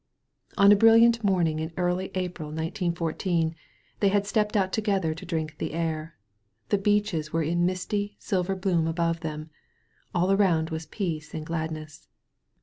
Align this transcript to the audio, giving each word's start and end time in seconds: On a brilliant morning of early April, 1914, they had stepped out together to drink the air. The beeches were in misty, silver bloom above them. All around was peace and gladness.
On 0.57 0.71
a 0.71 0.75
brilliant 0.75 1.23
morning 1.23 1.61
of 1.61 1.71
early 1.77 2.09
April, 2.15 2.47
1914, 2.47 3.55
they 3.99 4.07
had 4.07 4.25
stepped 4.25 4.57
out 4.57 4.73
together 4.73 5.13
to 5.13 5.25
drink 5.27 5.59
the 5.59 5.73
air. 5.73 6.15
The 6.69 6.79
beeches 6.79 7.31
were 7.31 7.43
in 7.43 7.67
misty, 7.67 8.15
silver 8.17 8.55
bloom 8.55 8.87
above 8.87 9.19
them. 9.19 9.51
All 10.15 10.31
around 10.31 10.71
was 10.71 10.87
peace 10.87 11.35
and 11.35 11.45
gladness. 11.45 12.07